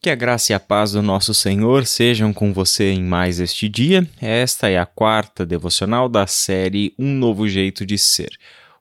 [0.00, 3.68] Que a graça e a paz do nosso Senhor sejam com você em mais este
[3.68, 4.08] dia.
[4.20, 8.30] Esta é a quarta devocional da série Um Novo Jeito de Ser.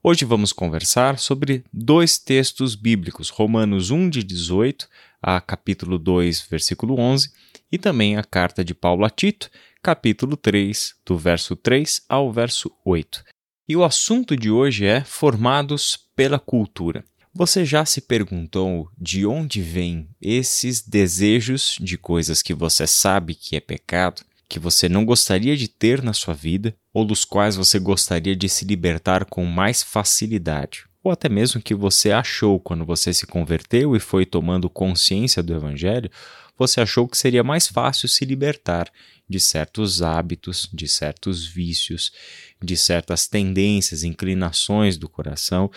[0.03, 4.87] Hoje vamos conversar sobre dois textos bíblicos, Romanos 1, de 18
[5.19, 7.31] a capítulo 2, versículo 11,
[7.71, 9.49] e também a carta de Paulo a Tito,
[9.81, 13.23] capítulo 3, do verso 3 ao verso 8.
[13.67, 17.03] E o assunto de hoje é Formados pela Cultura.
[17.37, 23.55] Você já se perguntou de onde vêm esses desejos de coisas que você sabe que
[23.55, 27.77] é pecado, que você não gostaria de ter na sua vida, ou dos quais você
[27.77, 30.85] gostaria de se libertar com mais facilidade?
[31.03, 35.53] Ou até mesmo que você achou quando você se converteu e foi tomando consciência do
[35.53, 36.09] Evangelho,
[36.57, 38.91] você achou que seria mais fácil se libertar
[39.29, 42.11] de certos hábitos, de certos vícios,
[42.61, 45.69] de certas tendências, inclinações do coração,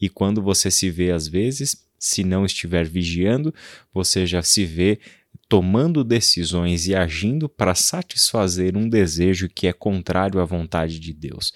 [0.00, 3.52] e quando você se vê às vezes, se não estiver vigiando,
[3.92, 5.00] você já se vê
[5.48, 11.54] tomando decisões e agindo para satisfazer um desejo que é contrário à vontade de Deus.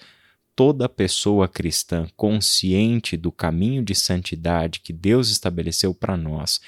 [0.56, 6.60] Toda pessoa cristã consciente do caminho de santidade que Deus estabeleceu para nós,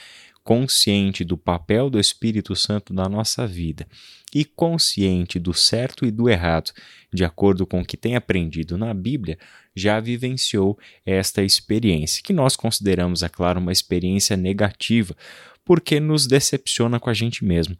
[0.45, 3.89] consciente do papel do Espírito Santo na nossa vida
[4.35, 6.73] e consciente do certo e do errado,
[7.13, 9.39] de acordo com o que tem aprendido na Bíblia,
[9.75, 15.17] já vivenciou esta experiência, que nós consideramos, é claro, uma experiência negativa,
[15.65, 17.77] porque nos decepciona com a gente mesmo.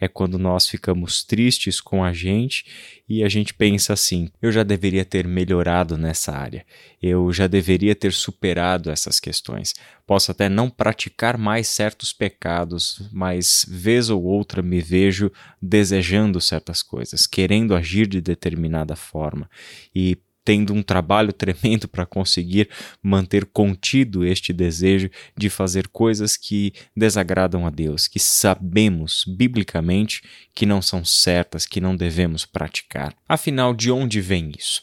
[0.00, 2.64] É quando nós ficamos tristes com a gente
[3.08, 6.66] e a gente pensa assim: eu já deveria ter melhorado nessa área,
[7.00, 9.74] eu já deveria ter superado essas questões.
[10.04, 16.82] Posso até não praticar mais certos pecados, mas vez ou outra me vejo desejando certas
[16.82, 19.48] coisas, querendo agir de determinada forma.
[19.94, 22.68] E tendo um trabalho tremendo para conseguir
[23.02, 30.22] manter contido este desejo de fazer coisas que desagradam a Deus, que sabemos biblicamente
[30.54, 33.14] que não são certas, que não devemos praticar.
[33.28, 34.82] Afinal, de onde vem isso?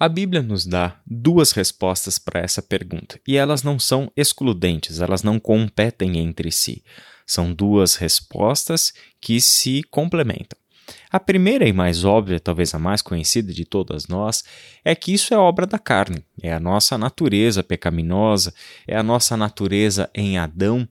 [0.00, 5.24] A Bíblia nos dá duas respostas para essa pergunta, e elas não são excludentes, elas
[5.24, 6.84] não competem entre si.
[7.26, 10.56] São duas respostas que se complementam.
[11.10, 14.44] A primeira e mais óbvia, talvez a mais conhecida de todas nós,
[14.84, 18.52] é que isso é obra da carne, é a nossa natureza pecaminosa,
[18.86, 20.88] é a nossa natureza em Adão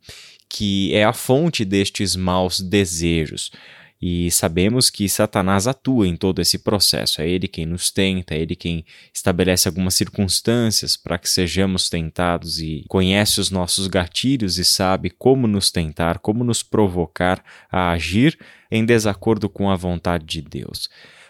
[0.50, 3.52] que é a fonte destes maus desejos.
[4.00, 7.20] E sabemos que Satanás atua em todo esse processo.
[7.20, 12.60] É ele quem nos tenta, é ele quem estabelece algumas circunstâncias para que sejamos tentados
[12.60, 18.38] e conhece os nossos gatilhos e sabe como nos tentar, como nos provocar a agir
[18.70, 20.90] em desacordo com a vontade de Deus.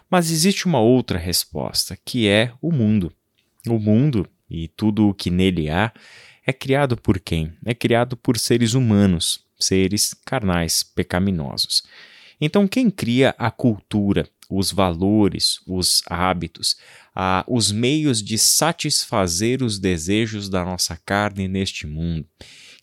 [0.10, 3.14] Mas existe uma outra resposta, que é o mundo.
[3.68, 5.92] O mundo e tudo o que nele há
[6.46, 7.54] é criado por quem?
[7.66, 11.84] É criado por seres humanos, seres carnais, pecaminosos.
[12.40, 16.78] Então, quem cria a cultura, os valores, os hábitos,
[17.16, 22.28] a, os meios de satisfazer os desejos da nossa carne neste mundo?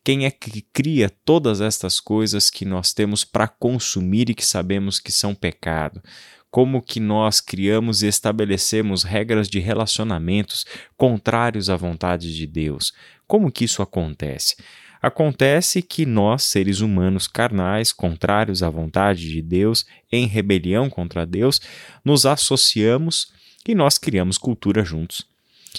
[0.05, 5.01] Quem é que cria todas estas coisas que nós temos para consumir e que sabemos
[5.01, 6.03] que são pecado?
[6.51, 10.67] Como que nós criamos e estabelecemos regras de relacionamentos
[10.97, 12.93] contrários à vontade de Deus?
[13.27, 14.57] Como que isso acontece?
[15.05, 21.61] Acontece que nós, seres humanos carnais, contrários à vontade de Deus, em rebelião contra Deus,
[22.03, 23.31] nos associamos
[23.69, 25.27] e nós criamos cultura juntos.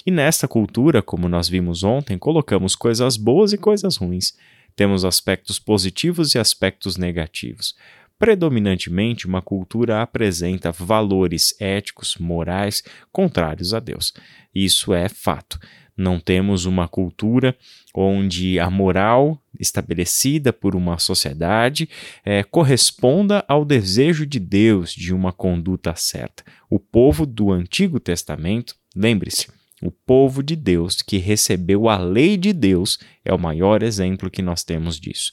[0.06, 4.32] E nesta cultura, como nós vimos ontem, colocamos coisas boas e coisas ruins.
[4.76, 7.74] Temos aspectos positivos e aspectos negativos.
[8.20, 14.14] Predominantemente, uma cultura apresenta valores éticos, morais contrários a Deus.
[14.54, 15.58] Isso é fato.
[15.96, 17.56] Não temos uma cultura
[17.94, 21.88] onde a moral estabelecida por uma sociedade
[22.24, 26.44] é, corresponda ao desejo de Deus de uma conduta certa.
[26.68, 29.48] O povo do Antigo Testamento, lembre-se,
[29.82, 34.42] o povo de Deus que recebeu a lei de Deus é o maior exemplo que
[34.42, 35.32] nós temos disso.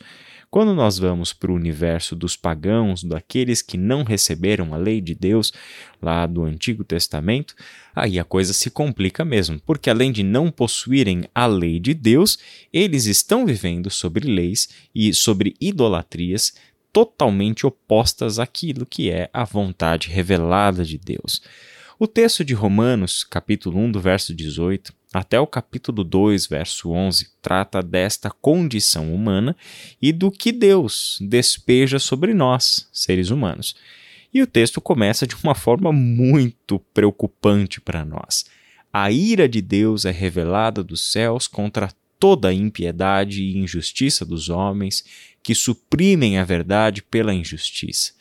[0.53, 5.15] Quando nós vamos para o universo dos pagãos, daqueles que não receberam a lei de
[5.15, 5.51] Deus,
[5.99, 7.55] lá do Antigo Testamento,
[7.95, 12.37] aí a coisa se complica mesmo, porque além de não possuírem a lei de Deus,
[12.71, 16.53] eles estão vivendo sobre leis e sobre idolatrias
[16.91, 21.41] totalmente opostas àquilo que é a vontade revelada de Deus.
[22.03, 27.29] O texto de Romanos, capítulo 1, do verso 18, até o capítulo 2, verso 11,
[27.41, 29.55] trata desta condição humana
[30.01, 33.73] e do que Deus despeja sobre nós, seres humanos.
[34.33, 38.43] E o texto começa de uma forma muito preocupante para nós.
[38.91, 41.89] A ira de Deus é revelada dos céus contra
[42.19, 45.05] toda a impiedade e injustiça dos homens,
[45.41, 48.11] que suprimem a verdade pela injustiça.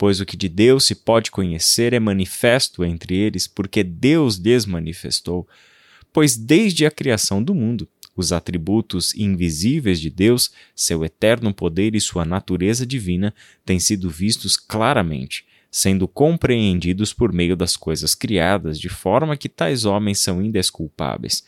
[0.00, 5.46] Pois o que de Deus se pode conhecer é manifesto entre eles, porque Deus desmanifestou.
[6.10, 7.86] Pois desde a criação do mundo,
[8.16, 14.56] os atributos invisíveis de Deus, seu eterno poder e sua natureza divina têm sido vistos
[14.56, 21.44] claramente, sendo compreendidos por meio das coisas criadas, de forma que tais homens são indesculpáveis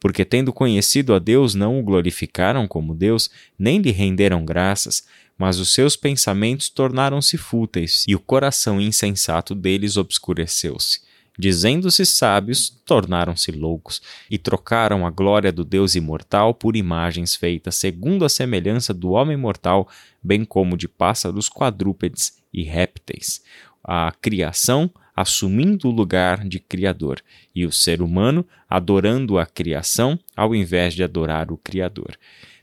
[0.00, 5.04] porque tendo conhecido a Deus não o glorificaram como Deus, nem lhe renderam graças,
[5.40, 11.00] mas os seus pensamentos tornaram-se fúteis, e o coração insensato deles obscureceu-se.
[11.38, 18.26] Dizendo-se sábios, tornaram-se loucos, e trocaram a glória do Deus imortal por imagens feitas segundo
[18.26, 19.88] a semelhança do homem mortal,
[20.22, 23.42] bem como de pássaros quadrúpedes e répteis.
[23.82, 27.22] A criação assumindo o lugar de Criador,
[27.54, 32.18] e o ser humano adorando a criação ao invés de adorar o Criador.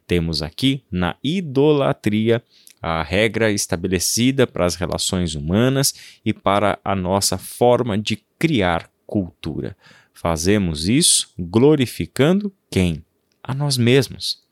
[0.06, 2.42] Temos aqui na idolatria
[2.88, 5.94] a regra estabelecida para as relações humanas
[6.26, 9.76] e para a nossa forma de criar cultura.
[10.14, 13.04] Fazemos isso glorificando quem?
[13.44, 14.44] A nós mesmos.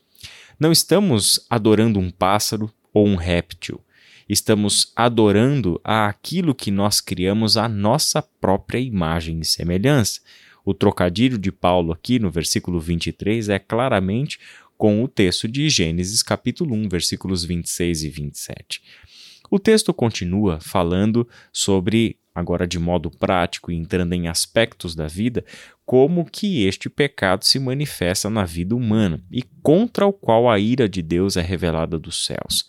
[0.60, 3.82] Não estamos adorando um pássaro ou um réptil
[4.28, 10.22] estamos adorando aquilo que nós criamos à nossa própria imagem e semelhança.
[10.64, 14.40] O trocadilho de Paulo aqui no versículo 23 é claramente
[14.86, 18.84] com o texto de Gênesis capítulo 1, versículos 26 e 27.
[19.50, 25.44] O texto continua falando sobre, agora de modo prático e entrando em aspectos da vida,
[25.84, 30.88] como que este pecado se manifesta na vida humana e contra o qual a ira
[30.88, 32.68] de Deus é revelada dos céus.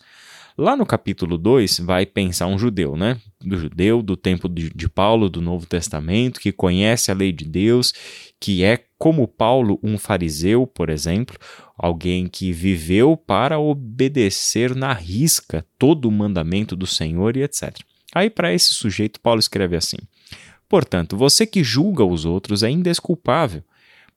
[0.57, 3.21] Lá no capítulo 2, vai pensar um judeu, né?
[3.39, 7.45] Do judeu, do tempo de, de Paulo, do Novo Testamento, que conhece a lei de
[7.45, 7.93] Deus,
[8.39, 11.37] que é, como Paulo, um fariseu, por exemplo,
[11.77, 17.77] alguém que viveu para obedecer na risca todo o mandamento do Senhor e etc.
[18.13, 19.97] Aí, para esse sujeito, Paulo escreve assim:
[20.67, 23.63] Portanto, você que julga os outros é indesculpável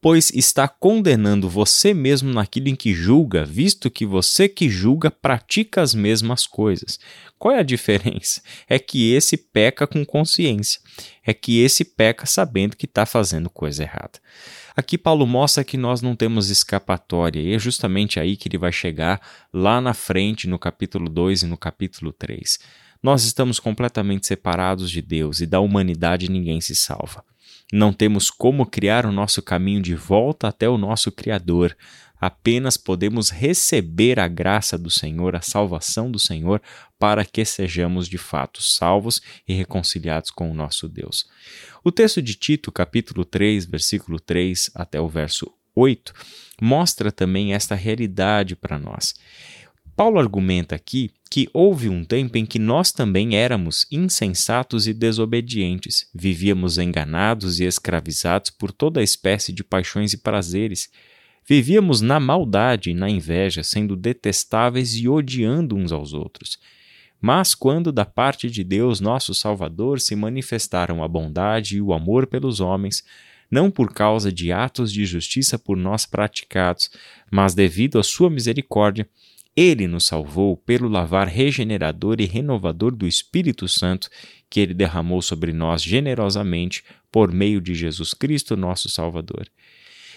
[0.00, 5.82] pois está condenando você mesmo naquilo em que julga, visto que você que julga pratica
[5.82, 6.98] as mesmas coisas.
[7.38, 8.40] Qual é a diferença?
[8.68, 10.80] É que esse peca com consciência,
[11.24, 14.18] é que esse peca sabendo que está fazendo coisa errada.
[14.80, 18.72] Aqui Paulo mostra que nós não temos escapatória, e é justamente aí que ele vai
[18.72, 19.20] chegar
[19.52, 22.58] lá na frente, no capítulo 2 e no capítulo 3.
[23.02, 27.22] Nós estamos completamente separados de Deus e da humanidade ninguém se salva.
[27.72, 31.76] Não temos como criar o nosso caminho de volta até o nosso Criador.
[32.20, 36.60] Apenas podemos receber a graça do Senhor, a salvação do Senhor,
[36.98, 41.26] para que sejamos de fato salvos e reconciliados com o nosso Deus.
[41.82, 46.12] O texto de Tito, capítulo 3, versículo 3 até o verso 8,
[46.60, 49.14] mostra também esta realidade para nós.
[50.00, 56.08] Paulo argumenta aqui que houve um tempo em que nós também éramos insensatos e desobedientes,
[56.14, 60.88] vivíamos enganados e escravizados por toda espécie de paixões e prazeres.
[61.46, 66.58] Vivíamos na maldade e na inveja, sendo detestáveis e odiando uns aos outros.
[67.20, 72.26] Mas quando da parte de Deus, nosso Salvador, se manifestaram a bondade e o amor
[72.26, 73.04] pelos homens,
[73.50, 76.90] não por causa de atos de justiça por nós praticados,
[77.30, 79.06] mas devido à sua misericórdia,
[79.56, 84.08] ele nos salvou pelo lavar regenerador e renovador do Espírito Santo
[84.48, 89.48] que ele derramou sobre nós generosamente por meio de Jesus Cristo, nosso Salvador.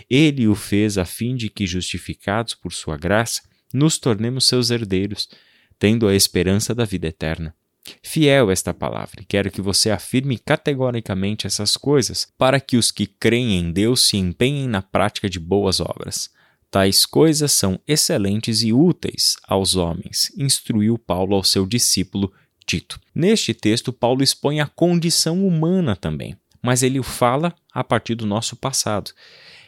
[0.10, 3.42] Ele o fez a fim de que, justificados por sua graça,
[3.74, 5.30] nos tornemos seus herdeiros,
[5.80, 7.56] tendo a esperança da vida eterna.
[8.02, 13.60] Fiel esta palavra, quero que você afirme categoricamente essas coisas, para que os que creem
[13.60, 16.30] em Deus se empenhem na prática de boas obras.
[16.74, 22.34] Tais coisas são excelentes e úteis aos homens, instruiu Paulo ao seu discípulo
[22.66, 23.00] Tito.
[23.14, 28.26] Neste texto, Paulo expõe a condição humana também, mas ele o fala a partir do
[28.26, 29.12] nosso passado.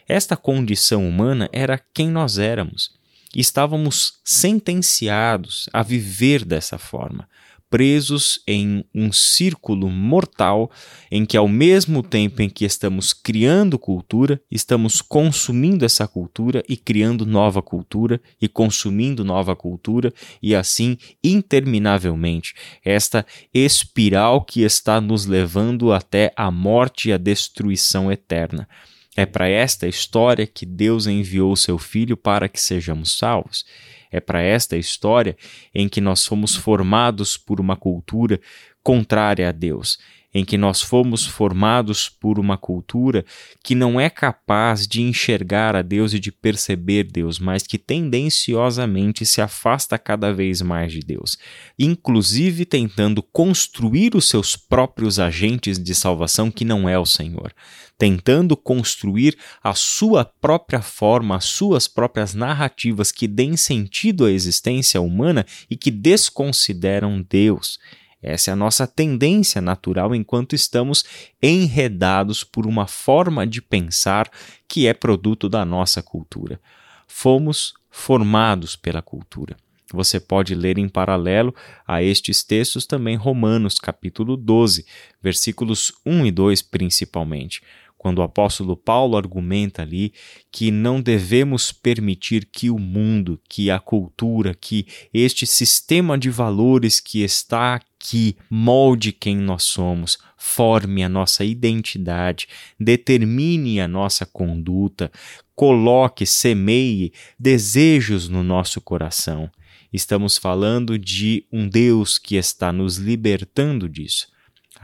[0.08, 2.90] Esta condição humana era quem nós éramos.
[3.36, 7.30] Estávamos sentenciados a viver dessa forma,
[7.70, 10.72] presos em um círculo mortal
[11.12, 16.78] em que, ao mesmo tempo em que estamos criando cultura, estamos consumindo essa cultura e
[16.78, 22.54] criando nova cultura e consumindo nova cultura, e assim interminavelmente.
[22.84, 28.68] Esta espiral que está nos levando até a morte e a destruição eterna.
[29.16, 33.64] É para esta história que Deus enviou seu Filho para que sejamos salvos.
[34.12, 35.36] É para esta história
[35.74, 38.40] em que nós fomos formados por uma cultura
[38.84, 39.98] contrária a Deus,
[40.36, 43.24] em que nós fomos formados por uma cultura
[43.64, 49.26] que não é capaz de enxergar a Deus e de perceber Deus, mas que tendenciosamente
[49.26, 51.38] se afasta cada vez mais de Deus,
[51.80, 57.54] inclusive tentando construir os seus próprios agentes de salvação que não é o Senhor,
[57.98, 65.00] tentando construir a sua própria forma, as suas próprias narrativas que deem sentido à existência
[65.00, 67.80] humana e que desconsideram Deus.
[68.28, 71.06] Essa é a nossa tendência natural enquanto estamos
[71.40, 74.28] enredados por uma forma de pensar
[74.68, 76.60] que é produto da nossa cultura.
[77.08, 79.56] Fomos formados pela cultura.
[79.94, 81.54] Você pode ler em paralelo
[81.88, 84.88] a estes textos também Romanos, capítulo 12,
[85.22, 87.62] versículos 1 e 2 principalmente
[88.06, 90.14] quando o apóstolo Paulo argumenta ali
[90.52, 97.00] que não devemos permitir que o mundo, que a cultura, que este sistema de valores
[97.00, 102.48] que está aqui molde quem nós somos, forme a nossa identidade,
[102.80, 105.12] determine a nossa conduta,
[105.56, 109.50] coloque, semeie desejos no nosso coração.
[109.92, 114.35] Estamos falando de um Deus que está nos libertando disso.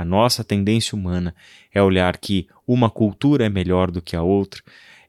[0.01, 1.35] A nossa tendência humana
[1.71, 4.63] é olhar que uma cultura é melhor do que a outra,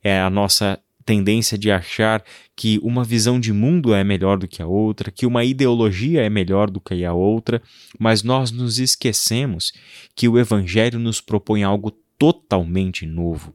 [0.05, 2.23] é a nossa tendência de achar
[2.55, 6.29] que uma visão de mundo é melhor do que a outra, que uma ideologia é
[6.29, 7.63] melhor do que a outra,
[7.99, 9.73] mas nós nos esquecemos
[10.15, 13.55] que o Evangelho nos propõe algo totalmente novo,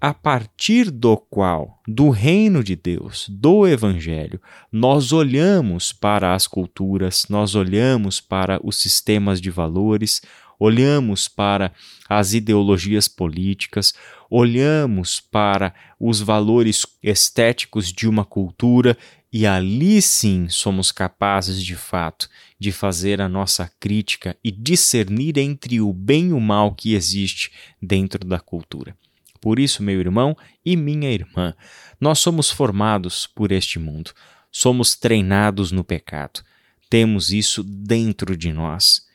[0.00, 7.26] a partir do qual, do reino de Deus, do Evangelho, nós olhamos para as culturas,
[7.28, 10.22] nós olhamos para os sistemas de valores,
[10.58, 11.72] olhamos para
[12.08, 13.94] as ideologias políticas,
[14.30, 18.96] olhamos para os valores estéticos de uma cultura
[19.32, 25.80] e ali sim somos capazes de fato de fazer a nossa crítica e discernir entre
[25.80, 28.96] o bem e o mal que existe dentro da cultura.
[29.40, 31.54] Por isso, meu irmão e minha irmã,
[32.00, 34.12] nós somos formados por este mundo,
[34.50, 36.42] somos treinados no pecado,
[36.90, 39.06] temos isso dentro de nós.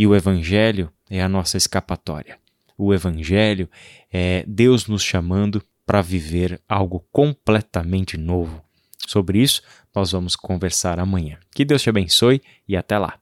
[0.00, 2.38] E o Evangelho é a nossa escapatória.
[2.78, 3.68] O Evangelho
[4.10, 8.64] é Deus nos chamando para viver algo completamente novo.
[9.06, 9.60] Sobre isso,
[9.94, 11.38] nós vamos conversar amanhã.
[11.54, 13.20] Que Deus te abençoe e até lá.